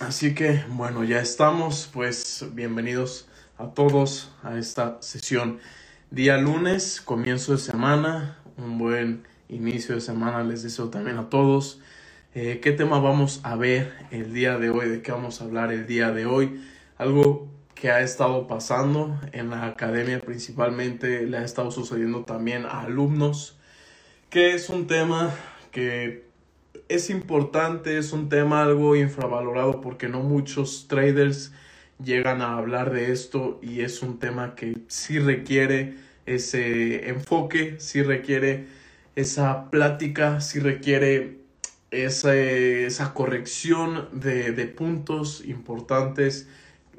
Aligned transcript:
Así 0.00 0.32
que 0.32 0.62
bueno, 0.68 1.02
ya 1.02 1.20
estamos, 1.20 1.90
pues 1.92 2.46
bienvenidos 2.52 3.26
a 3.56 3.70
todos 3.70 4.30
a 4.44 4.56
esta 4.56 5.02
sesión. 5.02 5.58
Día 6.12 6.38
lunes, 6.38 7.00
comienzo 7.00 7.50
de 7.50 7.58
semana, 7.58 8.38
un 8.56 8.78
buen 8.78 9.24
inicio 9.48 9.96
de 9.96 10.00
semana 10.00 10.44
les 10.44 10.62
deseo 10.62 10.88
también 10.88 11.18
a 11.18 11.28
todos. 11.28 11.80
Eh, 12.36 12.60
¿Qué 12.62 12.70
tema 12.70 13.00
vamos 13.00 13.40
a 13.42 13.56
ver 13.56 13.92
el 14.12 14.32
día 14.32 14.56
de 14.56 14.70
hoy? 14.70 14.88
¿De 14.88 15.02
qué 15.02 15.10
vamos 15.10 15.40
a 15.40 15.44
hablar 15.46 15.72
el 15.72 15.88
día 15.88 16.12
de 16.12 16.26
hoy? 16.26 16.62
Algo 16.96 17.48
que 17.74 17.90
ha 17.90 18.00
estado 18.00 18.46
pasando 18.46 19.20
en 19.32 19.50
la 19.50 19.66
academia 19.66 20.20
principalmente, 20.20 21.26
le 21.26 21.38
ha 21.38 21.44
estado 21.44 21.72
sucediendo 21.72 22.24
también 22.24 22.66
a 22.66 22.82
alumnos, 22.82 23.58
que 24.30 24.54
es 24.54 24.68
un 24.68 24.86
tema 24.86 25.34
que 25.72 26.27
es 26.88 27.10
importante, 27.10 27.98
es 27.98 28.12
un 28.12 28.28
tema 28.28 28.62
algo 28.62 28.96
infravalorado 28.96 29.80
porque 29.80 30.08
no 30.08 30.20
muchos 30.20 30.88
traders 30.88 31.52
llegan 32.02 32.40
a 32.42 32.56
hablar 32.56 32.92
de 32.92 33.12
esto 33.12 33.58
y 33.62 33.80
es 33.82 34.02
un 34.02 34.18
tema 34.18 34.54
que 34.54 34.76
sí 34.88 35.18
requiere 35.18 35.96
ese 36.26 37.08
enfoque, 37.08 37.76
sí 37.78 38.02
requiere 38.02 38.66
esa 39.16 39.70
plática, 39.70 40.40
sí 40.40 40.60
requiere 40.60 41.38
esa, 41.90 42.36
esa 42.36 43.14
corrección 43.14 44.08
de, 44.12 44.52
de 44.52 44.66
puntos 44.66 45.44
importantes, 45.44 46.48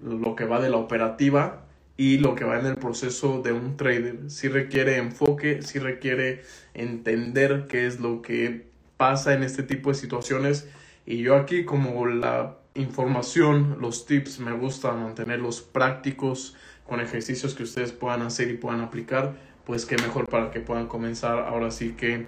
lo 0.04 0.36
que 0.36 0.46
va 0.46 0.60
de 0.60 0.70
la 0.70 0.78
operativa 0.78 1.66
y 1.98 2.18
lo 2.18 2.36
que 2.36 2.46
va 2.46 2.60
en 2.60 2.66
el 2.66 2.76
proceso 2.78 3.42
de 3.42 3.52
un 3.54 3.78
trader. 3.78 4.30
Sí 4.30 4.48
requiere 4.48 4.98
enfoque, 4.98 5.62
sí 5.62 5.80
requiere 5.80 6.44
entender 6.74 7.68
qué 7.68 7.88
es 7.88 8.00
lo 8.00 8.22
que 8.22 8.69
pasa 9.00 9.34
en 9.34 9.44
este 9.44 9.64
tipo 9.64 9.92
de 9.92 9.96
situaciones. 9.96 10.68
Y 11.06 11.20
yo 11.20 11.38
aquí 11.38 11.64
como 11.64 12.06
la 12.06 12.58
información, 12.76 13.78
los 13.80 14.06
tips, 14.06 14.42
me 14.42 14.52
gusta 14.52 14.92
mantenerlos 14.92 15.62
prácticos 15.62 16.58
con 16.86 17.00
ejercicios 17.00 17.56
que 17.56 17.64
ustedes 17.64 17.94
puedan 17.94 18.24
hacer 18.24 18.50
y 18.50 18.58
puedan 18.58 18.82
aplicar, 18.82 19.38
pues 19.66 19.86
qué 19.86 19.96
mejor 19.96 20.28
para 20.28 20.52
que 20.52 20.60
puedan 20.60 20.88
comenzar 20.88 21.40
ahora 21.40 21.72
sí 21.72 21.94
que 21.94 22.28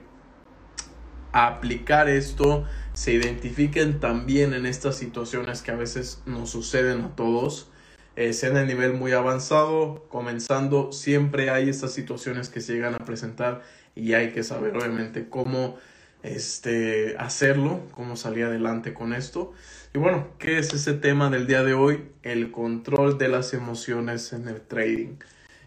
aplicar 1.33 2.08
esto, 2.08 2.63
se 2.94 3.11
identifiquen 3.11 4.00
también 4.00 4.53
en 4.53 4.66
estas 4.66 4.95
situaciones 4.95 5.61
que 5.61 5.72
a 5.72 5.75
veces 5.75 6.23
nos 6.25 6.52
suceden 6.52 7.02
a 7.02 7.16
todos, 7.17 7.69
eh, 8.16 8.31
sean 8.31 8.53
de 8.53 8.66
nivel 8.66 8.94
muy 8.94 9.11
avanzado, 9.11 10.06
comenzando, 10.08 10.94
siempre 10.94 11.50
hay 11.50 11.67
estas 11.67 11.91
situaciones 11.91 12.47
que 12.47 12.61
se 12.61 12.73
llegan 12.73 12.95
a 12.95 13.00
presentar 13.00 13.61
y 13.94 14.13
hay 14.13 14.31
que 14.31 14.44
saber 14.44 14.78
obviamente 14.78 15.28
cómo 15.28 15.78
este, 16.23 17.16
hacerlo, 17.17 17.81
cómo 17.91 18.16
salir 18.16 18.45
adelante 18.45 18.94
con 18.94 19.14
esto. 19.14 19.53
Y 19.94 19.97
bueno, 19.97 20.28
¿qué 20.39 20.58
es 20.58 20.73
ese 20.73 20.94
tema 20.94 21.30
del 21.30 21.47
día 21.47 21.63
de 21.63 21.73
hoy? 21.73 22.03
El 22.23 22.52
control 22.52 23.17
de 23.17 23.28
las 23.28 23.53
emociones 23.53 24.33
en 24.33 24.47
el 24.47 24.61
trading. 24.61 25.17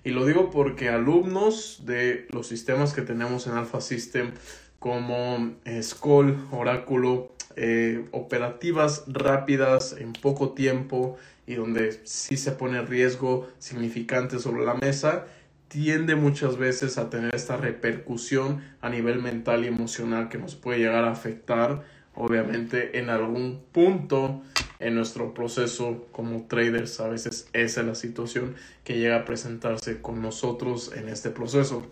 Y 0.05 0.11
lo 0.11 0.27
digo 0.27 0.51
porque 0.51 0.91
alumnos 0.91 1.83
de 1.87 2.27
los 2.31 2.47
sistemas 2.47 2.93
que 2.93 3.03
tenemos 3.03 3.47
en 3.47 3.55
Alpha 3.55 3.81
System 3.81 4.33
como 4.79 5.55
eh, 5.65 5.83
Skoll, 5.83 6.47
Oráculo, 6.51 7.33
eh, 7.57 8.05
operativas 8.11 9.05
rápidas 9.07 9.95
en 9.99 10.13
poco 10.13 10.51
tiempo 10.51 11.17
y 11.47 11.55
donde 11.55 12.01
sí 12.05 12.37
se 12.37 12.53
pone 12.53 12.83
riesgo 12.83 13.49
significante 13.59 14.39
sobre 14.39 14.65
la 14.65 14.75
mesa, 14.75 15.27
tiende 15.75 16.15
muchas 16.15 16.57
veces 16.57 16.99
a 16.99 17.11
tener 17.11 17.35
esta 17.35 17.57
repercusión 17.57 18.63
a 18.81 18.89
nivel 18.89 19.21
mental 19.21 19.65
y 19.65 19.67
emocional 19.67 20.29
que 20.29 20.39
nos 20.39 20.55
puede 20.55 20.79
llegar 20.79 21.05
a 21.05 21.11
afectar, 21.11 21.83
obviamente, 22.15 22.97
en 23.01 23.11
algún 23.11 23.61
punto 23.73 24.41
en 24.79 24.95
nuestro 24.95 25.35
proceso 25.35 26.07
como 26.13 26.47
traders. 26.47 27.01
A 27.01 27.09
veces 27.09 27.49
esa 27.53 27.81
es 27.81 27.87
la 27.89 27.97
situación 27.97 28.55
que 28.85 28.99
llega 28.99 29.17
a 29.17 29.25
presentarse 29.25 30.01
con 30.01 30.23
nosotros 30.23 30.93
en 30.95 31.09
este 31.09 31.31
proceso. 31.31 31.85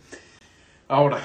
Ahora, 0.86 1.18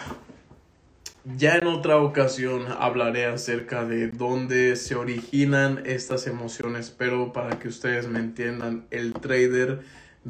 ya 1.35 1.57
en 1.57 1.67
otra 1.67 1.97
ocasión 1.97 2.65
hablaré 2.79 3.27
acerca 3.27 3.85
de 3.85 4.07
dónde 4.07 4.75
se 4.77 4.95
originan 4.95 5.83
estas 5.85 6.25
emociones, 6.25 6.89
pero 6.89 7.33
para 7.33 7.59
que 7.59 7.67
ustedes 7.67 8.07
me 8.07 8.17
entiendan, 8.17 8.87
el 8.89 9.13
trader 9.13 9.81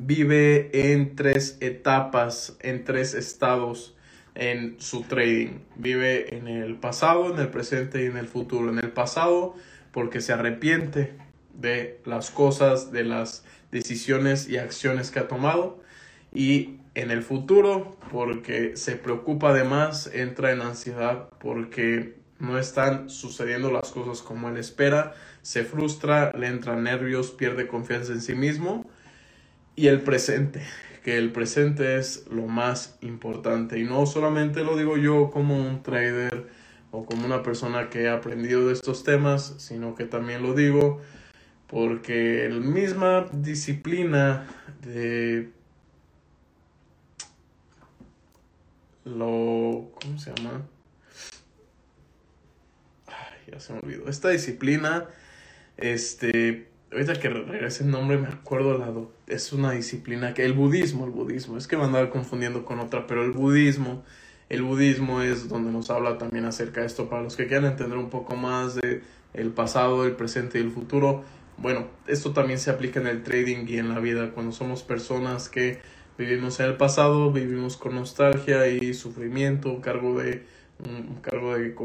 vive 0.05 0.93
en 0.93 1.15
tres 1.15 1.57
etapas, 1.59 2.57
en 2.61 2.83
tres 2.83 3.13
estados 3.13 3.95
en 4.35 4.75
su 4.79 5.01
trading. 5.01 5.59
Vive 5.75 6.35
en 6.35 6.47
el 6.47 6.75
pasado, 6.75 7.33
en 7.33 7.39
el 7.39 7.49
presente 7.49 8.03
y 8.03 8.05
en 8.05 8.17
el 8.17 8.27
futuro. 8.27 8.69
En 8.69 8.77
el 8.77 8.91
pasado 8.91 9.55
porque 9.91 10.21
se 10.21 10.33
arrepiente 10.33 11.13
de 11.55 11.99
las 12.05 12.29
cosas, 12.29 12.91
de 12.91 13.03
las 13.03 13.43
decisiones 13.71 14.47
y 14.47 14.57
acciones 14.57 15.09
que 15.09 15.19
ha 15.19 15.27
tomado. 15.27 15.81
Y 16.31 16.75
en 16.93 17.09
el 17.09 17.23
futuro 17.23 17.97
porque 18.11 18.77
se 18.77 18.95
preocupa 18.95 19.53
de 19.53 19.63
más, 19.63 20.07
entra 20.13 20.51
en 20.51 20.61
ansiedad 20.61 21.29
porque 21.39 22.15
no 22.37 22.59
están 22.59 23.09
sucediendo 23.09 23.71
las 23.71 23.91
cosas 23.91 24.21
como 24.21 24.49
él 24.49 24.57
espera, 24.57 25.15
se 25.41 25.63
frustra, 25.63 26.31
le 26.37 26.47
entran 26.47 26.83
nervios, 26.83 27.31
pierde 27.31 27.67
confianza 27.67 28.13
en 28.13 28.21
sí 28.21 28.35
mismo 28.35 28.85
y 29.77 29.87
el 29.87 30.01
presente, 30.01 30.61
que 31.03 31.17
el 31.17 31.31
presente 31.31 31.97
es 31.97 32.25
lo 32.29 32.47
más 32.47 32.97
importante. 33.01 33.79
Y 33.79 33.83
no 33.83 34.05
solamente 34.07 34.63
lo 34.63 34.75
digo 34.75 34.97
yo 34.97 35.29
como 35.29 35.55
un 35.55 35.83
trader 35.83 36.47
o 36.91 37.05
como 37.05 37.25
una 37.25 37.43
persona 37.43 37.89
que 37.89 38.09
ha 38.09 38.15
aprendido 38.15 38.67
de 38.67 38.73
estos 38.73 39.03
temas, 39.03 39.53
sino 39.59 39.93
que 39.93 40.05
también 40.05 40.41
lo 40.41 40.53
digo 40.53 40.99
porque 41.67 42.49
la 42.49 42.59
misma 42.59 43.27
disciplina 43.31 44.47
de 44.81 45.51
lo... 49.05 49.91
¿Cómo 50.01 50.17
se 50.17 50.33
llama? 50.33 50.65
Ya 53.51 53.59
se 53.59 53.73
me 53.73 53.79
olvidó. 53.79 54.09
Esta 54.09 54.29
disciplina, 54.29 55.07
este, 55.77 56.66
ahorita 56.91 57.19
que 57.19 57.29
regrese 57.29 57.83
el 57.83 57.91
nombre 57.91 58.17
me 58.17 58.27
acuerdo 58.27 58.77
la 58.77 58.93
es 59.27 59.51
una 59.53 59.71
disciplina 59.71 60.33
que 60.33 60.45
el 60.45 60.53
budismo, 60.53 61.05
el 61.05 61.11
budismo, 61.11 61.57
es 61.57 61.67
que 61.67 61.77
me 61.77 61.83
andaba 61.83 62.09
confundiendo 62.09 62.65
con 62.65 62.79
otra, 62.79 63.07
pero 63.07 63.23
el 63.23 63.31
budismo, 63.31 64.03
el 64.49 64.63
budismo 64.63 65.21
es 65.21 65.49
donde 65.49 65.71
nos 65.71 65.89
habla 65.89 66.17
también 66.17 66.45
acerca 66.45 66.81
de 66.81 66.87
esto 66.87 67.09
para 67.09 67.23
los 67.23 67.35
que 67.35 67.47
quieran 67.47 67.71
entender 67.71 67.97
un 67.97 68.09
poco 68.09 68.35
más 68.35 68.75
de 68.75 69.01
el 69.33 69.51
pasado, 69.51 70.05
el 70.05 70.13
presente 70.13 70.59
y 70.59 70.61
el 70.61 70.71
futuro. 70.71 71.23
Bueno, 71.57 71.87
esto 72.07 72.31
también 72.31 72.59
se 72.59 72.69
aplica 72.69 72.99
en 72.99 73.07
el 73.07 73.23
trading 73.23 73.65
y 73.67 73.77
en 73.77 73.89
la 73.89 73.99
vida 73.99 74.31
cuando 74.31 74.51
somos 74.51 74.83
personas 74.83 75.49
que 75.49 75.79
vivimos 76.17 76.59
en 76.59 76.67
el 76.67 76.77
pasado, 76.77 77.31
vivimos 77.31 77.77
con 77.77 77.95
nostalgia 77.95 78.67
y 78.67 78.93
sufrimiento, 78.93 79.81
cargo 79.81 80.19
de 80.19 80.45
un 80.79 81.19
cargo 81.21 81.55
de 81.55 81.75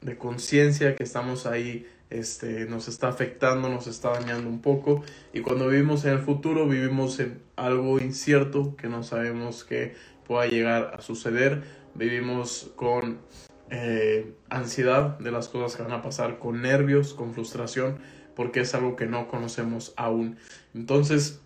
de 0.00 0.18
conciencia 0.18 0.94
que 0.96 1.02
estamos 1.02 1.46
ahí 1.46 1.86
este, 2.10 2.66
nos 2.66 2.88
está 2.88 3.08
afectando, 3.08 3.68
nos 3.68 3.86
está 3.86 4.10
dañando 4.10 4.48
un 4.48 4.60
poco. 4.60 5.02
Y 5.32 5.40
cuando 5.40 5.68
vivimos 5.68 6.04
en 6.04 6.12
el 6.12 6.20
futuro, 6.20 6.68
vivimos 6.68 7.18
en 7.20 7.40
algo 7.56 7.98
incierto 7.98 8.76
que 8.76 8.88
no 8.88 9.02
sabemos 9.02 9.64
que 9.64 9.94
pueda 10.26 10.46
llegar 10.46 10.94
a 10.94 11.00
suceder. 11.00 11.62
Vivimos 11.94 12.72
con 12.76 13.18
eh, 13.70 14.34
ansiedad 14.50 15.18
de 15.18 15.30
las 15.30 15.48
cosas 15.48 15.76
que 15.76 15.82
van 15.82 15.92
a 15.92 16.02
pasar, 16.02 16.38
con 16.38 16.62
nervios, 16.62 17.14
con 17.14 17.34
frustración, 17.34 17.98
porque 18.34 18.60
es 18.60 18.74
algo 18.74 18.96
que 18.96 19.06
no 19.06 19.28
conocemos 19.28 19.94
aún. 19.96 20.36
Entonces, 20.74 21.40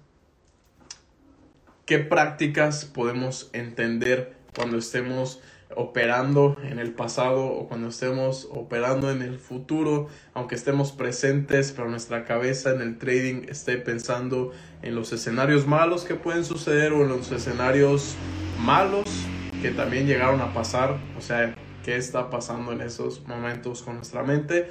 ¿qué 1.86 1.98
prácticas 1.98 2.84
podemos 2.84 3.50
entender 3.52 4.36
cuando 4.54 4.78
estemos 4.78 5.40
operando 5.78 6.56
en 6.64 6.80
el 6.80 6.92
pasado 6.92 7.46
o 7.46 7.68
cuando 7.68 7.88
estemos 7.88 8.48
operando 8.50 9.12
en 9.12 9.22
el 9.22 9.38
futuro, 9.38 10.08
aunque 10.34 10.56
estemos 10.56 10.90
presentes, 10.90 11.70
pero 11.70 11.88
nuestra 11.88 12.25
cabeza 12.25 12.70
en 12.70 12.80
el 12.80 12.98
trading 12.98 13.46
esté 13.48 13.78
pensando 13.78 14.50
en 14.82 14.96
los 14.96 15.12
escenarios 15.12 15.69
malos 15.69 16.02
que 16.02 16.16
pueden 16.16 16.44
suceder 16.44 16.92
o 16.92 17.02
en 17.02 17.08
los 17.08 17.30
escenarios 17.30 18.16
malos 18.58 19.08
que 19.62 19.70
también 19.70 20.08
llegaron 20.08 20.40
a 20.40 20.52
pasar, 20.52 20.98
o 21.16 21.20
sea, 21.20 21.54
qué 21.84 21.96
está 21.96 22.28
pasando 22.28 22.72
en 22.72 22.81
esos 22.81 23.24
momentos 23.28 23.82
con 23.82 23.94
nuestra 23.96 24.24
mente. 24.24 24.69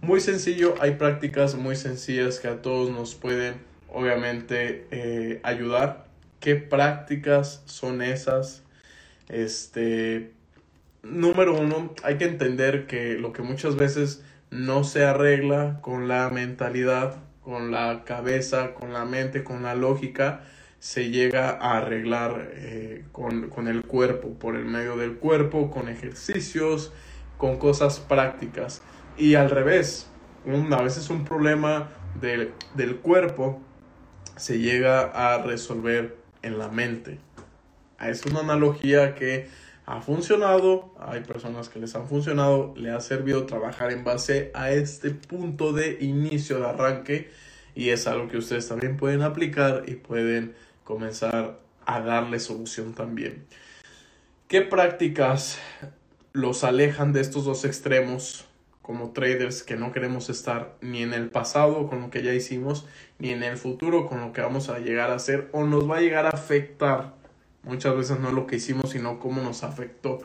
Muy 0.00 0.20
sencillo, 0.20 0.74
hay 0.80 0.92
prácticas 0.92 1.54
muy 1.54 1.76
sencillas 1.76 2.40
que 2.40 2.48
a 2.48 2.62
todos 2.62 2.90
nos 2.90 3.14
pueden 3.14 3.56
obviamente 3.92 4.86
eh, 4.90 5.38
ayudar. 5.42 6.06
¿Qué 6.40 6.56
prácticas 6.56 7.62
son 7.66 8.00
esas? 8.00 8.62
Este, 9.28 10.35
número 11.10 11.58
uno, 11.58 11.94
hay 12.02 12.16
que 12.18 12.24
entender 12.24 12.86
que 12.86 13.14
lo 13.14 13.32
que 13.32 13.42
muchas 13.42 13.76
veces 13.76 14.24
no 14.50 14.84
se 14.84 15.04
arregla 15.04 15.80
con 15.82 16.08
la 16.08 16.28
mentalidad, 16.30 17.16
con 17.42 17.70
la 17.70 18.04
cabeza, 18.04 18.74
con 18.74 18.92
la 18.92 19.04
mente, 19.04 19.44
con 19.44 19.62
la 19.62 19.74
lógica, 19.74 20.42
se 20.78 21.10
llega 21.10 21.50
a 21.50 21.78
arreglar 21.78 22.50
eh, 22.54 23.04
con, 23.12 23.48
con 23.48 23.68
el 23.68 23.82
cuerpo, 23.82 24.34
por 24.38 24.56
el 24.56 24.64
medio 24.64 24.96
del 24.96 25.16
cuerpo, 25.16 25.70
con 25.70 25.88
ejercicios, 25.88 26.92
con 27.38 27.58
cosas 27.58 28.00
prácticas. 28.00 28.82
Y 29.16 29.34
al 29.34 29.50
revés, 29.50 30.08
un, 30.44 30.72
a 30.72 30.82
veces 30.82 31.10
un 31.10 31.24
problema 31.24 31.90
del 32.20 32.96
cuerpo 32.96 33.60
se 34.36 34.58
llega 34.58 35.00
a 35.02 35.42
resolver 35.42 36.16
en 36.42 36.58
la 36.58 36.68
mente. 36.68 37.18
Es 38.00 38.24
una 38.26 38.40
analogía 38.40 39.14
que 39.14 39.48
ha 39.86 40.00
funcionado, 40.00 40.92
hay 40.98 41.20
personas 41.20 41.68
que 41.68 41.78
les 41.78 41.94
han 41.94 42.08
funcionado, 42.08 42.74
le 42.76 42.90
ha 42.90 43.00
servido 43.00 43.46
trabajar 43.46 43.92
en 43.92 44.02
base 44.02 44.50
a 44.52 44.72
este 44.72 45.10
punto 45.10 45.72
de 45.72 45.98
inicio, 46.00 46.58
de 46.58 46.66
arranque, 46.66 47.30
y 47.76 47.90
es 47.90 48.08
algo 48.08 48.28
que 48.28 48.36
ustedes 48.36 48.66
también 48.68 48.96
pueden 48.96 49.22
aplicar 49.22 49.84
y 49.86 49.94
pueden 49.94 50.54
comenzar 50.82 51.60
a 51.84 52.00
darle 52.00 52.40
solución 52.40 52.94
también. 52.94 53.46
¿Qué 54.48 54.60
prácticas 54.62 55.58
los 56.32 56.64
alejan 56.64 57.12
de 57.12 57.20
estos 57.20 57.44
dos 57.44 57.64
extremos 57.64 58.44
como 58.82 59.12
traders 59.12 59.62
que 59.62 59.76
no 59.76 59.92
queremos 59.92 60.30
estar 60.30 60.74
ni 60.80 61.02
en 61.02 61.14
el 61.14 61.30
pasado 61.30 61.88
con 61.88 62.00
lo 62.00 62.10
que 62.10 62.24
ya 62.24 62.34
hicimos, 62.34 62.86
ni 63.20 63.30
en 63.30 63.44
el 63.44 63.56
futuro 63.56 64.08
con 64.08 64.20
lo 64.20 64.32
que 64.32 64.40
vamos 64.40 64.68
a 64.68 64.80
llegar 64.80 65.10
a 65.10 65.14
hacer 65.14 65.48
o 65.52 65.64
nos 65.64 65.88
va 65.88 65.98
a 65.98 66.00
llegar 66.00 66.26
a 66.26 66.30
afectar? 66.30 67.14
Muchas 67.66 67.96
veces 67.96 68.20
no 68.20 68.30
lo 68.30 68.46
que 68.46 68.56
hicimos, 68.56 68.90
sino 68.90 69.18
cómo 69.18 69.42
nos 69.42 69.64
afectó. 69.64 70.20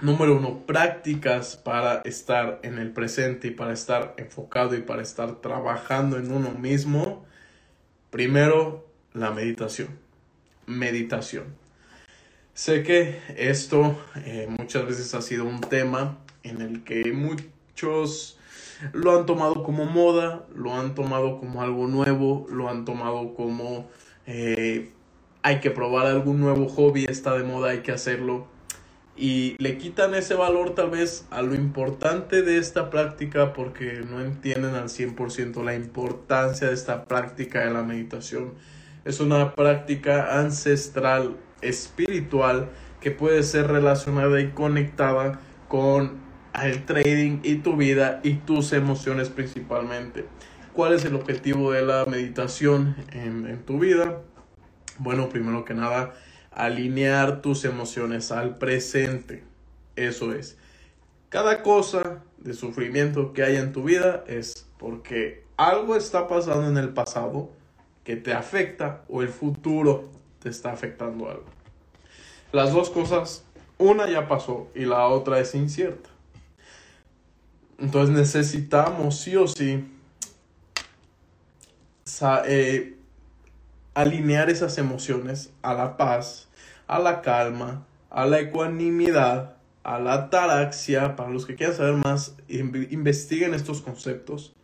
Número 0.00 0.36
uno, 0.36 0.60
prácticas 0.60 1.56
para 1.56 2.00
estar 2.02 2.60
en 2.62 2.78
el 2.78 2.92
presente 2.92 3.48
y 3.48 3.50
para 3.50 3.72
estar 3.72 4.14
enfocado 4.16 4.76
y 4.76 4.82
para 4.82 5.02
estar 5.02 5.40
trabajando 5.40 6.16
en 6.16 6.30
uno 6.30 6.52
mismo. 6.52 7.26
Primero, 8.10 8.86
la 9.12 9.32
meditación. 9.32 9.88
Meditación. 10.66 11.46
Sé 12.54 12.84
que 12.84 13.20
esto 13.36 13.98
eh, 14.24 14.46
muchas 14.48 14.86
veces 14.86 15.12
ha 15.14 15.22
sido 15.22 15.44
un 15.44 15.60
tema 15.60 16.18
en 16.44 16.62
el 16.62 16.84
que 16.84 17.12
muchos 17.12 18.38
lo 18.92 19.18
han 19.18 19.26
tomado 19.26 19.64
como 19.64 19.86
moda, 19.86 20.46
lo 20.54 20.72
han 20.74 20.94
tomado 20.94 21.40
como 21.40 21.62
algo 21.62 21.88
nuevo, 21.88 22.46
lo 22.48 22.68
han 22.68 22.84
tomado 22.84 23.34
como 23.34 23.90
eh, 24.26 24.92
hay 25.42 25.60
que 25.60 25.70
probar 25.70 26.06
algún 26.06 26.40
nuevo 26.40 26.68
hobby, 26.68 27.06
está 27.08 27.36
de 27.36 27.44
moda, 27.44 27.70
hay 27.70 27.80
que 27.80 27.92
hacerlo. 27.92 28.46
Y 29.16 29.56
le 29.58 29.76
quitan 29.76 30.14
ese 30.14 30.34
valor 30.34 30.74
tal 30.74 30.90
vez 30.90 31.26
a 31.30 31.42
lo 31.42 31.54
importante 31.54 32.42
de 32.42 32.58
esta 32.58 32.88
práctica 32.88 33.52
porque 33.52 34.02
no 34.08 34.20
entienden 34.20 34.74
al 34.74 34.88
100% 34.88 35.62
la 35.62 35.74
importancia 35.74 36.68
de 36.68 36.74
esta 36.74 37.04
práctica 37.04 37.64
de 37.64 37.70
la 37.70 37.82
meditación. 37.82 38.54
Es 39.04 39.20
una 39.20 39.54
práctica 39.54 40.40
ancestral, 40.40 41.36
espiritual, 41.60 42.70
que 43.00 43.10
puede 43.10 43.42
ser 43.42 43.66
relacionada 43.66 44.40
y 44.40 44.50
conectada 44.50 45.40
con 45.68 46.18
el 46.62 46.84
trading 46.84 47.40
y 47.42 47.56
tu 47.56 47.76
vida 47.76 48.20
y 48.22 48.34
tus 48.34 48.72
emociones 48.72 49.28
principalmente. 49.28 50.26
¿Cuál 50.72 50.94
es 50.94 51.04
el 51.04 51.14
objetivo 51.14 51.72
de 51.72 51.82
la 51.82 52.04
meditación 52.06 52.96
en, 53.12 53.46
en 53.46 53.62
tu 53.64 53.78
vida? 53.78 54.20
Bueno, 55.00 55.30
primero 55.30 55.64
que 55.64 55.72
nada, 55.72 56.12
alinear 56.50 57.40
tus 57.40 57.64
emociones 57.64 58.30
al 58.30 58.58
presente. 58.58 59.42
Eso 59.96 60.34
es. 60.34 60.58
Cada 61.30 61.62
cosa 61.62 62.22
de 62.36 62.52
sufrimiento 62.52 63.32
que 63.32 63.42
haya 63.42 63.60
en 63.60 63.72
tu 63.72 63.84
vida 63.84 64.24
es 64.26 64.66
porque 64.78 65.42
algo 65.56 65.96
está 65.96 66.28
pasando 66.28 66.68
en 66.68 66.76
el 66.76 66.90
pasado 66.90 67.50
que 68.04 68.16
te 68.16 68.34
afecta 68.34 69.04
o 69.08 69.22
el 69.22 69.28
futuro 69.28 70.10
te 70.38 70.50
está 70.50 70.70
afectando 70.70 71.30
algo. 71.30 71.46
Las 72.52 72.74
dos 72.74 72.90
cosas, 72.90 73.44
una 73.78 74.06
ya 74.06 74.28
pasó 74.28 74.68
y 74.74 74.84
la 74.84 75.06
otra 75.06 75.40
es 75.40 75.54
incierta. 75.54 76.10
Entonces 77.78 78.14
necesitamos 78.14 79.18
sí 79.18 79.34
o 79.36 79.48
sí 79.48 79.82
eh, 82.44 82.99
alinear 83.94 84.50
esas 84.50 84.78
emociones 84.78 85.52
a 85.62 85.74
la 85.74 85.96
paz, 85.96 86.48
a 86.86 86.98
la 86.98 87.22
calma, 87.22 87.86
a 88.10 88.26
la 88.26 88.40
ecuanimidad, 88.40 89.56
a 89.82 89.98
la 89.98 90.14
ataraxia. 90.14 91.16
Para 91.16 91.30
los 91.30 91.46
que 91.46 91.56
quieran 91.56 91.76
saber 91.76 91.94
más, 91.94 92.36
investiguen 92.48 93.54
estos 93.54 93.82
conceptos 93.82 94.54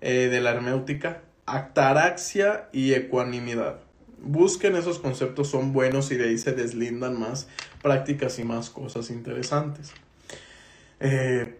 eh, 0.00 0.28
de 0.30 0.40
la 0.40 0.50
herméutica. 0.50 1.22
Ataraxia 1.46 2.68
y 2.72 2.92
ecuanimidad. 2.92 3.80
Busquen 4.20 4.76
esos 4.76 4.98
conceptos, 4.98 5.48
son 5.48 5.72
buenos 5.72 6.10
y 6.10 6.16
de 6.16 6.28
ahí 6.28 6.38
se 6.38 6.52
deslindan 6.52 7.18
más 7.18 7.48
prácticas 7.82 8.38
y 8.38 8.44
más 8.44 8.68
cosas 8.68 9.10
interesantes. 9.10 9.92
Eh, 11.00 11.58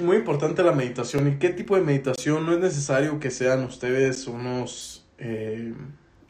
muy 0.00 0.16
importante 0.16 0.62
la 0.62 0.72
meditación. 0.72 1.28
¿Y 1.28 1.36
qué 1.36 1.50
tipo 1.50 1.76
de 1.76 1.82
meditación? 1.82 2.46
No 2.46 2.52
es 2.52 2.58
necesario 2.58 3.20
que 3.20 3.30
sean 3.30 3.64
ustedes 3.64 4.26
unos, 4.26 5.06
eh, 5.18 5.74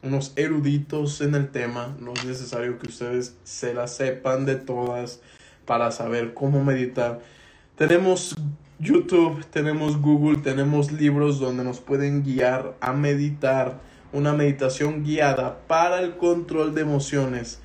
unos 0.02 0.32
eruditos 0.36 1.20
en 1.20 1.34
el 1.34 1.50
tema. 1.50 1.96
No 2.00 2.12
es 2.12 2.24
necesario 2.24 2.78
que 2.78 2.88
ustedes 2.88 3.36
se 3.44 3.72
la 3.72 3.86
sepan 3.86 4.44
de 4.44 4.56
todas 4.56 5.20
para 5.64 5.92
saber 5.92 6.34
cómo 6.34 6.64
meditar. 6.64 7.20
Tenemos 7.76 8.36
YouTube, 8.78 9.44
tenemos 9.46 10.00
Google, 10.00 10.38
tenemos 10.38 10.92
libros 10.92 11.38
donde 11.38 11.64
nos 11.64 11.80
pueden 11.80 12.22
guiar 12.22 12.76
a 12.80 12.92
meditar. 12.92 13.80
Una 14.12 14.34
meditación 14.34 15.04
guiada 15.04 15.60
para 15.66 16.00
el 16.00 16.16
control 16.16 16.74
de 16.74 16.82
emociones. 16.82 17.60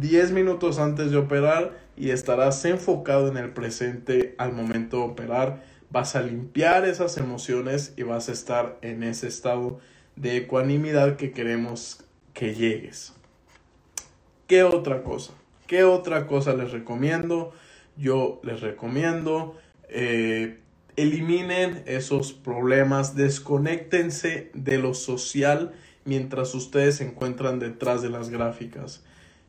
10 0.00 0.32
minutos 0.32 0.78
antes 0.78 1.10
de 1.10 1.16
operar 1.16 1.78
y 1.96 2.10
estarás 2.10 2.64
enfocado 2.64 3.28
en 3.28 3.38
el 3.38 3.50
presente 3.50 4.34
al 4.36 4.52
momento 4.52 4.98
de 4.98 5.04
operar. 5.04 5.62
Vas 5.90 6.16
a 6.16 6.20
limpiar 6.20 6.84
esas 6.84 7.16
emociones 7.16 7.94
y 7.96 8.02
vas 8.02 8.28
a 8.28 8.32
estar 8.32 8.76
en 8.82 9.04
ese 9.04 9.28
estado 9.28 9.78
de 10.16 10.36
ecuanimidad 10.36 11.16
que 11.16 11.32
queremos 11.32 12.04
que 12.34 12.54
llegues. 12.54 13.14
¿Qué 14.46 14.62
otra 14.64 15.02
cosa? 15.02 15.32
¿Qué 15.66 15.84
otra 15.84 16.26
cosa 16.26 16.54
les 16.54 16.72
recomiendo? 16.72 17.52
Yo 17.96 18.40
les 18.42 18.60
recomiendo 18.60 19.56
eh, 19.88 20.58
eliminen 20.96 21.82
esos 21.86 22.32
problemas, 22.32 23.14
desconéctense 23.14 24.50
de 24.54 24.78
lo 24.78 24.94
social 24.94 25.72
mientras 26.04 26.54
ustedes 26.54 26.96
se 26.96 27.04
encuentran 27.04 27.58
detrás 27.58 28.02
de 28.02 28.08
las 28.08 28.30
gráficas. 28.30 29.04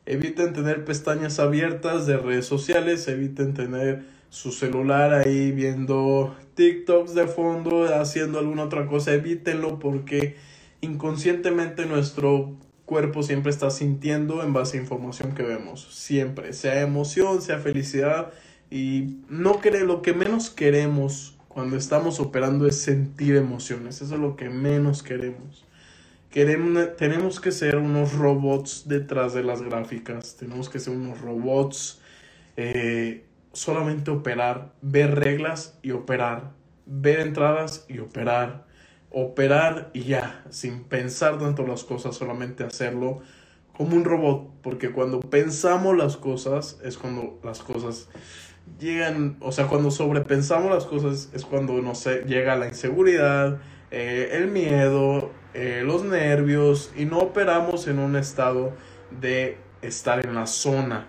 Eviten 0.06 0.54
tener 0.54 0.86
pestañas 0.86 1.40
abiertas 1.40 2.06
de 2.06 2.18
redes 2.18 2.46
sociales, 2.46 3.08
eviten 3.08 3.54
tener 3.54 4.04
su 4.30 4.52
celular 4.52 5.14
ahí 5.14 5.52
viendo 5.52 6.36
TikToks 6.56 7.14
de 7.14 7.28
fondo, 7.28 7.84
haciendo 7.96 8.40
alguna 8.40 8.64
otra 8.64 8.88
cosa, 8.88 9.14
evítenlo 9.14 9.80
porque 9.80 10.36
inconscientemente 10.82 11.86
nuestro 11.86 12.58
cuerpo 12.86 13.24
siempre 13.24 13.52
está 13.52 13.70
sintiendo 13.70 14.44
en 14.44 14.54
base 14.54 14.78
a 14.78 14.82
información 14.82 15.34
que 15.34 15.44
vemos, 15.44 15.88
siempre, 15.94 16.54
sea 16.54 16.82
emoción, 16.82 17.42
sea 17.42 17.60
felicidad. 17.60 18.32
Y 18.70 19.18
no 19.30 19.60
cree 19.60 19.86
lo 19.86 20.02
que 20.02 20.14
menos 20.14 20.50
queremos 20.50 21.38
cuando 21.58 21.76
estamos 21.76 22.20
operando 22.20 22.68
es 22.68 22.78
sentir 22.78 23.36
emociones, 23.36 24.02
eso 24.02 24.14
es 24.14 24.22
lo 24.22 24.36
que 24.36 24.48
menos 24.48 25.02
queremos. 25.02 25.66
Tenemos 26.30 27.40
que 27.40 27.52
ser 27.52 27.78
unos 27.78 28.14
robots 28.14 28.84
detrás 28.88 29.34
de 29.34 29.42
las 29.42 29.64
gráficas, 29.64 30.36
tenemos 30.38 30.70
que 30.70 30.78
ser 30.78 30.94
unos 30.94 31.20
robots, 31.20 32.00
eh, 32.58 33.26
solamente 33.54 34.12
operar, 34.12 34.72
ver 34.84 35.16
reglas 35.16 35.80
y 35.82 35.92
operar, 35.92 36.52
ver 36.86 37.22
entradas 37.22 37.88
y 37.90 37.98
operar, 37.98 38.67
operar 39.12 39.90
y 39.94 40.04
ya, 40.04 40.44
sin 40.50 40.84
pensar 40.84 41.40
tanto 41.40 41.66
las 41.66 41.84
cosas, 41.84 42.16
solamente 42.16 42.64
hacerlo 42.64 43.22
como 43.74 43.96
un 43.96 44.06
robot, 44.06 44.50
porque 44.64 44.92
cuando 44.92 45.20
pensamos 45.20 45.96
las 45.96 46.18
cosas 46.18 46.80
es 46.84 46.98
cuando 46.98 47.40
las 47.44 47.60
cosas 47.60 48.10
llegan, 48.80 49.38
o 49.40 49.52
sea, 49.52 49.68
cuando 49.68 49.92
sobrepensamos 49.92 50.72
las 50.72 50.86
cosas 50.86 51.30
es 51.34 51.46
cuando, 51.46 51.82
no 51.82 51.94
llega 52.26 52.56
la 52.56 52.68
inseguridad, 52.68 53.60
eh, 53.92 54.30
el 54.34 54.48
miedo, 54.48 55.32
eh, 55.54 55.84
los 55.86 56.04
nervios 56.04 56.92
y 56.98 57.06
no 57.06 57.20
operamos 57.20 57.88
en 57.88 58.00
un 58.00 58.16
estado 58.16 58.74
de 59.22 59.58
estar 59.82 60.26
en 60.26 60.36
la 60.36 60.48
zona, 60.48 61.08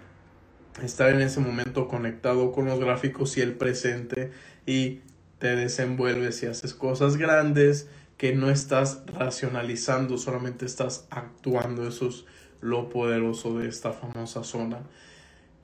estar 0.82 1.10
en 1.10 1.22
ese 1.22 1.40
momento 1.40 1.88
conectado 1.88 2.52
con 2.52 2.66
los 2.66 2.78
gráficos 2.78 3.36
y 3.36 3.40
el 3.40 3.54
presente 3.54 4.30
y 4.66 5.00
te 5.38 5.56
desenvuelves 5.56 6.42
y 6.42 6.46
haces 6.46 6.74
cosas 6.74 7.16
grandes 7.16 7.88
que 8.16 8.34
no 8.34 8.50
estás 8.50 9.02
racionalizando, 9.06 10.18
solamente 10.18 10.66
estás 10.66 11.06
actuando. 11.10 11.86
Eso 11.86 12.08
es 12.08 12.24
lo 12.60 12.88
poderoso 12.88 13.58
de 13.58 13.68
esta 13.68 13.92
famosa 13.92 14.42
zona. 14.42 14.80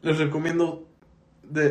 Les 0.03 0.19
recomiendo 0.19 0.87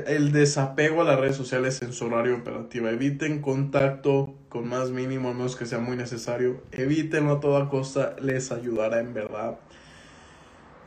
el 0.08 0.32
desapego 0.32 1.02
a 1.02 1.06
las 1.06 1.20
redes 1.20 1.36
sociales 1.36 1.82
en 1.82 1.94
su 1.94 2.06
horario 2.06 2.36
operativo. 2.36 2.90
Eviten 2.90 3.42
contacto 3.42 4.36
con 4.50 4.68
más 4.68 4.92
mínimo, 4.92 5.30
a 5.30 5.34
menos 5.34 5.56
que 5.56 5.66
sea 5.66 5.80
muy 5.80 5.98
necesario. 5.98 6.62
Evítenlo 6.72 7.34
a 7.34 7.40
toda 7.40 7.70
costa, 7.70 8.16
les 8.22 8.52
ayudará 8.52 9.00
en 9.00 9.14
verdad. 9.14 9.60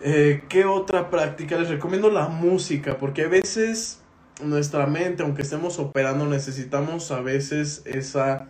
Eh, 0.00 0.44
¿Qué 0.48 0.66
otra 0.66 1.10
práctica? 1.10 1.58
Les 1.58 1.68
recomiendo 1.68 2.10
la 2.10 2.28
música, 2.28 2.98
porque 2.98 3.24
a 3.24 3.28
veces 3.28 4.02
nuestra 4.42 4.86
mente, 4.86 5.22
aunque 5.22 5.42
estemos 5.42 5.78
operando, 5.78 6.26
necesitamos 6.26 7.10
a 7.10 7.20
veces 7.20 7.82
esa 7.86 8.48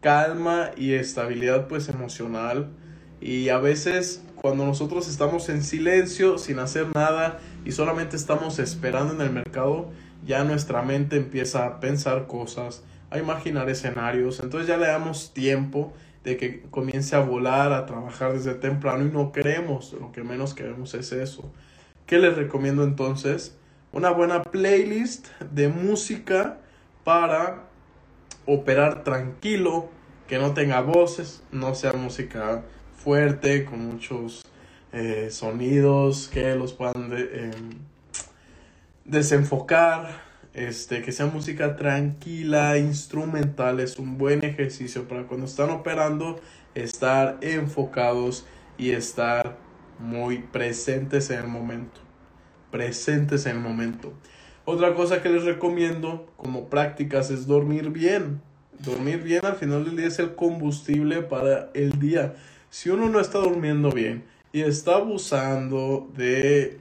calma 0.00 0.70
y 0.76 0.94
estabilidad 0.94 1.68
pues 1.68 1.88
emocional. 1.88 2.70
Y 3.20 3.48
a 3.48 3.58
veces 3.58 4.22
cuando 4.36 4.64
nosotros 4.64 5.08
estamos 5.08 5.48
en 5.48 5.62
silencio, 5.62 6.38
sin 6.38 6.58
hacer 6.58 6.86
nada 6.94 7.40
y 7.64 7.72
solamente 7.72 8.16
estamos 8.16 8.58
esperando 8.58 9.14
en 9.14 9.20
el 9.20 9.30
mercado, 9.30 9.90
ya 10.24 10.44
nuestra 10.44 10.82
mente 10.82 11.16
empieza 11.16 11.66
a 11.66 11.80
pensar 11.80 12.26
cosas, 12.26 12.84
a 13.10 13.18
imaginar 13.18 13.68
escenarios. 13.68 14.40
Entonces 14.40 14.68
ya 14.68 14.76
le 14.76 14.86
damos 14.86 15.32
tiempo 15.34 15.92
de 16.24 16.36
que 16.36 16.62
comience 16.70 17.16
a 17.16 17.20
volar, 17.20 17.72
a 17.72 17.86
trabajar 17.86 18.32
desde 18.32 18.54
temprano 18.54 19.04
y 19.04 19.10
no 19.10 19.32
queremos, 19.32 19.92
lo 19.92 20.12
que 20.12 20.22
menos 20.22 20.54
queremos 20.54 20.94
es 20.94 21.12
eso. 21.12 21.50
¿Qué 22.06 22.18
les 22.18 22.36
recomiendo 22.36 22.84
entonces? 22.84 23.56
Una 23.98 24.10
buena 24.10 24.44
playlist 24.44 25.26
de 25.40 25.66
música 25.66 26.58
para 27.02 27.64
operar 28.46 29.02
tranquilo, 29.02 29.88
que 30.28 30.38
no 30.38 30.54
tenga 30.54 30.82
voces, 30.82 31.42
no 31.50 31.74
sea 31.74 31.94
música 31.94 32.62
fuerte, 32.94 33.64
con 33.64 33.84
muchos 33.84 34.44
eh, 34.92 35.30
sonidos 35.32 36.28
que 36.28 36.54
los 36.54 36.74
puedan 36.74 37.12
em, 37.12 37.70
desenfocar, 39.04 40.22
este, 40.54 41.02
que 41.02 41.10
sea 41.10 41.26
música 41.26 41.74
tranquila, 41.74 42.78
instrumental, 42.78 43.80
es 43.80 43.98
un 43.98 44.16
buen 44.16 44.44
ejercicio 44.44 45.08
para 45.08 45.24
cuando 45.24 45.46
están 45.46 45.70
operando, 45.70 46.38
estar 46.76 47.38
enfocados 47.40 48.46
y 48.78 48.92
estar 48.92 49.58
muy 49.98 50.38
presentes 50.38 51.30
en 51.30 51.40
el 51.40 51.48
momento. 51.48 52.07
Presentes 52.70 53.46
en 53.46 53.56
el 53.56 53.62
momento. 53.62 54.12
Otra 54.64 54.94
cosa 54.94 55.22
que 55.22 55.30
les 55.30 55.44
recomiendo 55.44 56.26
como 56.36 56.68
prácticas 56.68 57.30
es 57.30 57.46
dormir 57.46 57.90
bien. 57.90 58.42
Dormir 58.78 59.22
bien 59.22 59.44
al 59.44 59.56
final 59.56 59.84
del 59.84 59.96
día 59.96 60.06
es 60.06 60.18
el 60.18 60.34
combustible 60.34 61.22
para 61.22 61.70
el 61.74 61.98
día. 61.98 62.34
Si 62.70 62.90
uno 62.90 63.08
no 63.08 63.18
está 63.18 63.38
durmiendo 63.38 63.90
bien 63.90 64.24
y 64.52 64.60
está 64.60 64.96
abusando 64.96 66.10
de 66.14 66.80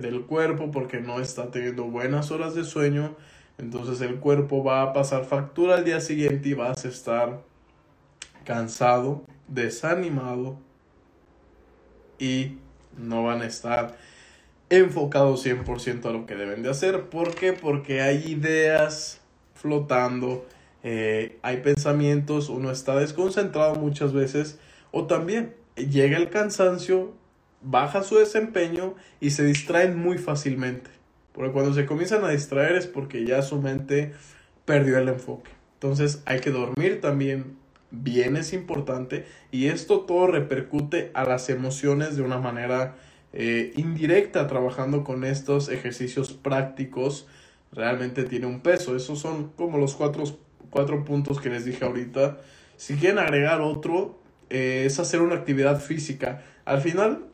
del 0.00 0.22
cuerpo 0.26 0.70
porque 0.70 1.00
no 1.00 1.18
está 1.18 1.50
teniendo 1.50 1.84
buenas 1.84 2.30
horas 2.30 2.54
de 2.54 2.64
sueño, 2.64 3.16
entonces 3.58 4.00
el 4.00 4.16
cuerpo 4.16 4.62
va 4.62 4.82
a 4.82 4.92
pasar 4.92 5.24
factura 5.24 5.76
al 5.76 5.84
día 5.84 6.00
siguiente 6.00 6.50
y 6.50 6.54
vas 6.54 6.84
a 6.84 6.88
estar 6.88 7.40
cansado, 8.44 9.24
desanimado 9.48 10.58
y 12.18 12.58
no 12.96 13.24
van 13.24 13.42
a 13.42 13.46
estar 13.46 13.96
enfocados 14.78 15.44
100% 15.44 16.06
a 16.06 16.12
lo 16.12 16.26
que 16.26 16.34
deben 16.34 16.62
de 16.62 16.70
hacer. 16.70 17.08
¿Por 17.08 17.34
qué? 17.34 17.52
Porque 17.52 18.00
hay 18.00 18.24
ideas 18.26 19.20
flotando 19.54 20.46
eh, 20.82 21.38
hay 21.42 21.58
pensamientos, 21.58 22.48
uno 22.48 22.70
está 22.70 22.96
desconcentrado 22.96 23.76
muchas 23.76 24.12
veces 24.12 24.58
o 24.90 25.06
también 25.06 25.54
llega 25.76 26.16
el 26.16 26.28
cansancio, 26.28 27.12
baja 27.62 28.02
su 28.02 28.16
desempeño 28.16 28.94
y 29.20 29.30
se 29.30 29.44
distraen 29.44 29.96
muy 29.96 30.18
fácilmente. 30.18 30.90
Porque 31.32 31.52
cuando 31.52 31.72
se 31.72 31.86
comienzan 31.86 32.24
a 32.24 32.30
distraer 32.30 32.74
es 32.74 32.86
porque 32.86 33.24
ya 33.24 33.42
su 33.42 33.60
mente 33.60 34.12
perdió 34.64 34.98
el 34.98 35.08
enfoque. 35.08 35.50
Entonces 35.74 36.22
hay 36.26 36.40
que 36.40 36.50
dormir 36.50 37.00
también 37.00 37.56
bien 37.94 38.36
es 38.36 38.54
importante 38.54 39.26
y 39.50 39.66
esto 39.66 40.00
todo 40.00 40.26
repercute 40.26 41.10
a 41.14 41.24
las 41.24 41.50
emociones 41.50 42.16
de 42.16 42.22
una 42.22 42.38
manera 42.38 42.96
eh, 43.32 43.72
indirecta 43.76 44.46
trabajando 44.46 45.04
con 45.04 45.24
estos 45.24 45.68
ejercicios 45.68 46.32
prácticos 46.32 47.26
realmente 47.72 48.24
tiene 48.24 48.46
un 48.46 48.60
peso. 48.60 48.96
Esos 48.96 49.18
son 49.18 49.48
como 49.56 49.78
los 49.78 49.94
cuatro 49.94 50.24
cuatro 50.72 51.04
puntos 51.04 51.40
que 51.40 51.50
les 51.50 51.64
dije 51.64 51.84
ahorita. 51.84 52.38
Si 52.76 52.96
quieren 52.96 53.20
agregar 53.20 53.60
otro, 53.60 54.18
eh, 54.50 54.84
es 54.86 54.98
hacer 54.98 55.20
una 55.20 55.36
actividad 55.36 55.80
física. 55.80 56.42
Al 56.64 56.80
final, 56.80 57.26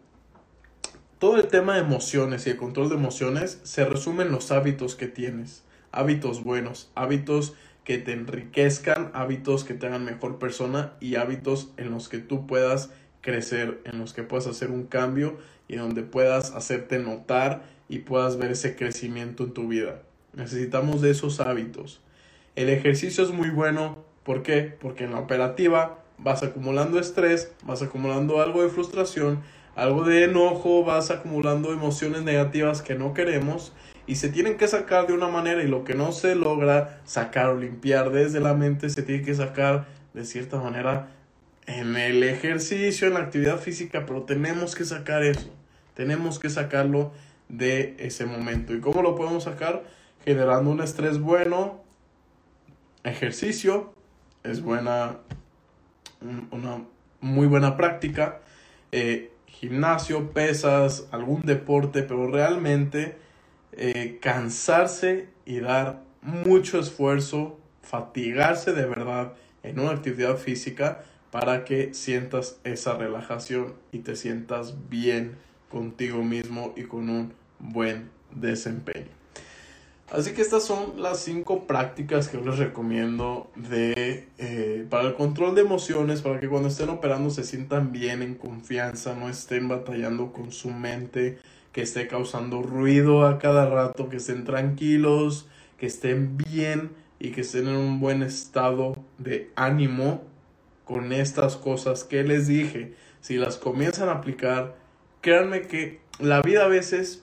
todo 1.19 1.37
el 1.37 1.47
tema 1.47 1.75
de 1.75 1.81
emociones 1.81 2.47
y 2.47 2.51
el 2.51 2.57
control 2.57 2.91
de 2.91 2.97
emociones 2.97 3.61
se 3.63 3.85
resume 3.85 4.25
en 4.25 4.33
los 4.33 4.51
hábitos 4.51 4.95
que 4.95 5.07
tienes. 5.07 5.63
Hábitos 5.93 6.45
buenos, 6.45 6.91
hábitos 6.95 7.55
que 7.85 7.97
te 7.97 8.13
enriquezcan, 8.13 9.11
hábitos 9.15 9.65
que 9.65 9.73
te 9.73 9.87
hagan 9.87 10.05
mejor 10.05 10.39
persona 10.39 10.93
y 11.01 11.15
hábitos 11.15 11.73
en 11.79 11.91
los 11.91 12.11
que 12.11 12.19
tú 12.19 12.47
puedas 12.47 12.91
crecer, 13.29 13.83
en 13.85 13.99
los 13.99 14.15
que 14.15 14.23
puedas 14.23 14.47
hacer 14.47 14.71
un 14.71 14.85
cambio 14.85 15.37
y 15.69 15.77
donde 15.77 16.03
puedas 16.03 16.53
hacerte 16.53 16.99
notar 16.99 17.63
y 17.87 17.99
puedas 17.99 18.39
ver 18.39 18.53
ese 18.53 18.75
crecimiento 18.75 19.45
en 19.45 19.53
tu 19.53 19.69
vida. 19.69 20.01
Necesitamos 20.33 21.03
de 21.03 21.11
esos 21.11 21.39
hábitos. 21.41 22.01
El 22.57 22.71
ejercicio 22.71 23.23
es 23.23 23.31
muy 23.31 23.51
bueno. 23.51 23.99
¿Por 24.23 24.43
qué? 24.43 24.75
Porque 24.81 25.05
en 25.05 25.13
la 25.13 25.19
operativa 25.19 25.99
vas 26.17 26.43
acumulando 26.43 26.99
estrés, 26.99 27.53
vas 27.65 27.83
acumulando 27.83 28.41
algo 28.41 28.63
de 28.63 28.71
frustración, 28.71 29.43
algo 29.77 30.05
de 30.05 30.25
enojo, 30.25 30.83
vas 30.83 31.11
acumulando 31.11 31.71
emociones 31.71 32.23
negativas 32.23 32.81
que 32.81 32.95
no 32.95 33.13
queremos 33.13 33.75
y 34.07 34.15
se 34.17 34.31
tienen 34.31 34.57
que 34.57 34.69
sacar 34.69 35.07
de 35.07 35.13
una 35.13 35.29
manera 35.29 35.63
y 35.63 35.69
lo 35.69 35.85
que 35.85 35.95
no 35.95 36.13
se 36.13 36.35
logra 36.35 37.03
sacar 37.05 37.51
o 37.51 37.59
limpiar 37.59 38.11
desde 38.11 38.41
la 38.41 38.55
mente 38.55 38.89
se 38.89 39.03
tiene 39.03 39.23
que 39.23 39.35
sacar 39.35 39.87
de 40.15 40.25
cierta 40.25 40.59
manera 40.59 41.11
en 41.69 41.97
el 41.97 42.23
ejercicio, 42.23 43.07
en 43.07 43.15
la 43.15 43.21
actividad 43.21 43.61
física, 43.61 44.07
pero 44.07 44.23
tenemos 44.23 44.75
que 44.75 44.87
sacar 44.87 45.23
eso, 45.23 45.55
tenemos 45.95 46.39
que 46.39 46.49
sacarlo 46.49 47.13
de 47.51 47.95
ese 47.99 48.25
momento. 48.25 48.75
¿Y 48.75 48.81
cómo 48.81 49.03
lo 49.03 49.15
podemos 49.15 49.45
sacar? 49.45 49.85
Generando 50.25 50.71
un 50.71 50.81
estrés 50.81 51.21
bueno, 51.21 51.83
ejercicio, 53.05 53.93
es 54.45 54.63
buena, 54.63 55.19
una 56.51 56.85
muy 57.21 57.47
buena 57.47 57.77
práctica. 57.77 58.41
Eh, 58.91 59.31
gimnasio, 59.47 60.33
pesas, 60.33 61.07
algún 61.11 61.43
deporte, 61.43 62.03
pero 62.03 62.31
realmente 62.31 63.19
eh, 63.73 64.19
cansarse 64.23 65.29
y 65.45 65.61
dar 65.61 66.01
mucho 66.23 66.81
esfuerzo, 66.81 67.59
fatigarse 67.83 68.73
de 68.73 68.87
verdad 68.87 69.35
en 69.63 69.81
una 69.81 69.91
actividad 69.91 70.39
física 70.39 71.03
para 71.31 71.65
que 71.65 71.93
sientas 71.95 72.59
esa 72.65 72.97
relajación 72.97 73.75
y 73.93 73.99
te 73.99 74.17
sientas 74.17 74.89
bien 74.89 75.37
contigo 75.71 76.23
mismo 76.23 76.73
y 76.77 76.85
con 76.85 77.11
un 77.11 77.33
buen 77.59 78.11
desempeño. 78.35 79.19
Así 80.11 80.33
que 80.33 80.41
estas 80.41 80.65
son 80.65 81.03
las 81.03 81.21
cinco 81.21 81.67
prácticas 81.67 82.29
que 82.29 82.39
les 82.39 82.57
recomiendo 82.57 83.51
de, 83.57 84.27
eh, 84.39 84.87
para 84.89 85.09
el 85.09 85.15
control 85.15 85.55
de 85.55 85.61
emociones, 85.61 86.23
para 86.23 86.41
que 86.41 86.49
cuando 86.49 86.69
estén 86.69 86.89
operando 86.89 87.29
se 87.29 87.45
sientan 87.45 87.93
bien, 87.93 88.23
en 88.23 88.35
confianza, 88.35 89.15
no 89.15 89.29
estén 89.29 89.69
batallando 89.69 90.33
con 90.33 90.51
su 90.51 90.71
mente, 90.71 91.39
que 91.73 91.83
esté 91.83 92.09
causando 92.09 92.63
ruido 92.63 93.27
a 93.27 93.39
cada 93.39 93.69
rato, 93.69 94.09
que 94.09 94.17
estén 94.17 94.45
tranquilos, 94.45 95.47
que 95.77 95.85
estén 95.85 96.39
bien 96.39 96.93
y 97.21 97.33
que 97.33 97.43
estén 97.43 97.69
en 97.69 97.77
un 97.77 98.01
buen 98.01 98.23
estado 98.23 98.97
de 99.19 99.51
ánimo 99.57 100.23
con 100.89 101.13
estas 101.13 101.57
cosas 101.57 102.03
que 102.03 102.25
les 102.25 102.47
dije. 102.47 102.95
Si 103.21 103.37
las 103.37 103.59
comienzan 103.59 104.09
a 104.09 104.13
aplicar, 104.13 104.75
créanme 105.21 105.67
que 105.67 106.01
la 106.19 106.41
vida 106.41 106.65
a 106.65 106.69
veces 106.69 107.23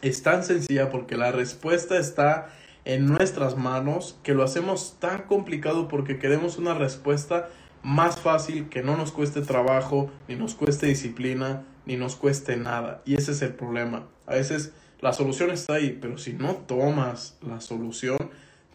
es 0.00 0.22
tan 0.22 0.44
sencilla 0.44 0.88
porque 0.88 1.16
la 1.16 1.32
respuesta 1.32 1.98
está 1.98 2.54
en 2.84 3.06
nuestras 3.06 3.56
manos 3.56 4.16
que 4.22 4.32
lo 4.32 4.44
hacemos 4.44 4.96
tan 5.00 5.22
complicado 5.22 5.88
porque 5.88 6.20
queremos 6.20 6.56
una 6.56 6.74
respuesta 6.74 7.48
más 7.82 8.20
fácil 8.20 8.68
que 8.68 8.84
no 8.84 8.96
nos 8.96 9.10
cueste 9.10 9.40
trabajo, 9.40 10.12
ni 10.28 10.36
nos 10.36 10.54
cueste 10.54 10.86
disciplina, 10.86 11.64
ni 11.84 11.96
nos 11.96 12.14
cueste 12.14 12.56
nada. 12.56 13.02
Y 13.04 13.16
ese 13.16 13.32
es 13.32 13.42
el 13.42 13.54
problema. 13.54 14.06
A 14.24 14.34
veces 14.34 14.72
la 15.00 15.12
solución 15.12 15.50
está 15.50 15.74
ahí, 15.74 15.98
pero 16.00 16.16
si 16.16 16.32
no 16.32 16.54
tomas 16.54 17.38
la 17.44 17.60
solución, 17.60 18.18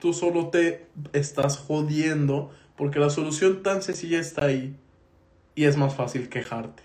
tú 0.01 0.11
solo 0.11 0.49
te 0.49 0.87
estás 1.13 1.57
jodiendo 1.57 2.51
porque 2.77 2.99
la 2.99 3.09
solución 3.09 3.61
tan 3.63 3.81
sencilla 3.81 4.19
está 4.19 4.45
ahí 4.45 4.75
y 5.55 5.65
es 5.65 5.75
más 5.75 5.95
fácil 5.95 6.29
quejarte. 6.29 6.83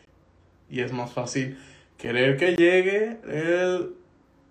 Y 0.69 0.81
es 0.81 0.93
más 0.93 1.13
fácil 1.13 1.59
querer 1.99 2.37
que 2.37 2.57
llegue 2.57 3.19
el 3.29 3.95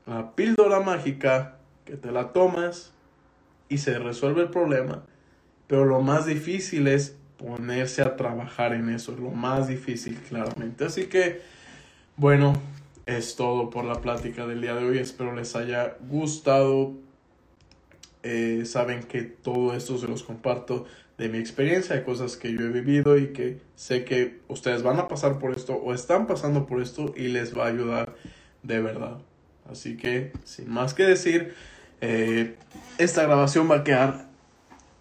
la 0.05 0.35
píldora 0.35 0.79
mágica 0.79 1.57
que 1.85 1.95
te 1.95 2.11
la 2.11 2.33
tomas 2.33 2.91
y 3.69 3.77
se 3.77 3.97
resuelve 3.99 4.43
el 4.43 4.49
problema. 4.49 5.03
Pero 5.67 5.85
lo 5.85 6.01
más 6.01 6.25
difícil 6.25 6.87
es 6.87 7.15
ponerse 7.37 8.01
a 8.01 8.15
trabajar 8.17 8.73
en 8.73 8.89
eso. 8.89 9.13
Lo 9.13 9.31
más 9.31 9.67
difícil, 9.67 10.17
claramente. 10.27 10.85
Así 10.85 11.05
que, 11.05 11.41
bueno, 12.17 12.53
es 13.05 13.35
todo 13.35 13.69
por 13.69 13.85
la 13.85 14.01
plática 14.01 14.45
del 14.45 14.61
día 14.61 14.75
de 14.75 14.85
hoy. 14.85 14.97
Espero 14.97 15.33
les 15.33 15.55
haya 15.55 15.95
gustado. 16.09 16.93
Eh, 18.23 18.63
saben 18.65 19.03
que 19.03 19.21
todo 19.21 19.73
esto 19.73 19.97
se 19.97 20.07
los 20.07 20.23
comparto 20.23 20.85
de 21.21 21.29
mi 21.29 21.37
experiencia, 21.37 21.95
de 21.95 22.03
cosas 22.03 22.35
que 22.35 22.51
yo 22.51 22.61
he 22.61 22.69
vivido 22.69 23.17
y 23.17 23.27
que 23.27 23.59
sé 23.75 24.03
que 24.03 24.39
ustedes 24.47 24.81
van 24.81 24.97
a 24.97 25.07
pasar 25.07 25.37
por 25.37 25.51
esto 25.55 25.73
o 25.75 25.93
están 25.93 26.25
pasando 26.25 26.65
por 26.65 26.81
esto 26.81 27.13
y 27.15 27.27
les 27.27 27.55
va 27.55 27.65
a 27.65 27.67
ayudar 27.67 28.15
de 28.63 28.81
verdad. 28.81 29.17
Así 29.69 29.97
que, 29.97 30.31
sin 30.43 30.69
más 30.69 30.93
que 30.93 31.03
decir, 31.03 31.53
Eh, 32.03 32.55
esta 32.97 33.21
grabación 33.21 33.69
va 33.69 33.75
a 33.75 33.83
quedar 33.83 34.25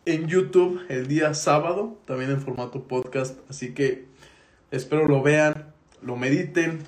en 0.04 0.28
YouTube 0.28 0.84
el 0.90 1.06
día 1.08 1.32
sábado, 1.32 1.98
también 2.04 2.30
en 2.30 2.42
formato 2.42 2.82
podcast, 2.82 3.38
así 3.48 3.72
que 3.72 4.04
espero 4.70 5.08
lo 5.08 5.22
vean, 5.22 5.72
lo 6.02 6.16
mediten, 6.16 6.80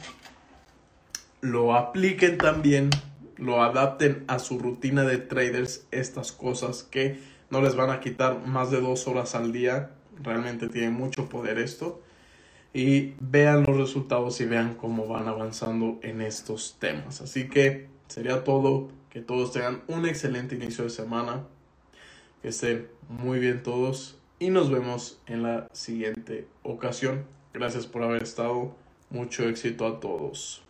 lo 1.40 1.74
apliquen 1.74 2.36
también, 2.36 2.90
lo 3.38 3.62
adapten 3.62 4.24
a 4.26 4.38
su 4.38 4.58
rutina 4.58 5.04
de 5.04 5.16
traders, 5.16 5.86
estas 5.90 6.30
cosas 6.30 6.82
que 6.82 7.18
no 7.52 7.60
les 7.60 7.76
van 7.76 7.90
a 7.90 8.00
quitar 8.00 8.46
más 8.46 8.70
de 8.70 8.80
dos 8.80 9.06
horas 9.06 9.34
al 9.34 9.52
día, 9.52 9.90
realmente 10.22 10.68
tiene 10.68 10.88
mucho 10.88 11.28
poder 11.28 11.58
esto, 11.58 12.00
y 12.72 13.12
vean 13.20 13.64
los 13.64 13.76
resultados 13.76 14.40
y 14.40 14.46
vean 14.46 14.74
cómo 14.74 15.06
van 15.06 15.28
avanzando 15.28 15.98
en 16.02 16.22
estos 16.22 16.76
temas. 16.78 17.20
Así 17.20 17.50
que 17.50 17.88
sería 18.08 18.42
todo, 18.42 18.88
que 19.10 19.20
todos 19.20 19.52
tengan 19.52 19.82
un 19.86 20.06
excelente 20.06 20.54
inicio 20.54 20.84
de 20.84 20.90
semana, 20.90 21.44
que 22.40 22.48
estén 22.48 22.88
muy 23.10 23.38
bien 23.38 23.62
todos 23.62 24.16
y 24.38 24.48
nos 24.48 24.70
vemos 24.70 25.20
en 25.26 25.42
la 25.42 25.68
siguiente 25.72 26.48
ocasión. 26.62 27.26
Gracias 27.52 27.86
por 27.86 28.02
haber 28.02 28.22
estado. 28.22 28.74
Mucho 29.10 29.46
éxito 29.46 29.86
a 29.86 30.00
todos. 30.00 30.62